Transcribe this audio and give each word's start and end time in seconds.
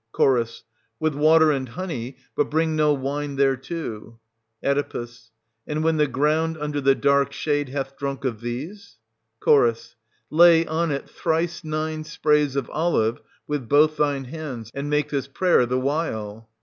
Ch. 0.17 0.63
With 0.99 1.13
water 1.13 1.51
and 1.51 1.69
honey; 1.69 2.17
but 2.35 2.49
bring 2.49 2.75
no 2.75 2.91
wine 2.91 3.35
thereto. 3.37 4.19
Oe. 4.65 5.09
And 5.67 5.83
when 5.83 5.97
the 5.97 6.07
ground 6.07 6.57
under 6.59 6.81
the 6.81 6.95
dark 6.95 7.31
shade 7.31 7.69
hath 7.69 7.95
drunk 7.99 8.25
of 8.25 8.41
these} 8.41 8.97
Ch. 9.45 9.93
Lay 10.31 10.65
on 10.65 10.89
it 10.89 11.07
thrice 11.07 11.63
nine 11.63 12.03
sprays 12.03 12.55
of 12.55 12.67
olive 12.71 13.21
with 13.45 13.69
both 13.69 13.97
thine 13.97 14.23
hands, 14.23 14.71
and 14.73 14.89
make 14.89 15.09
this 15.11 15.27
prayer 15.27 15.67
the 15.67 15.77
while. 15.79 16.49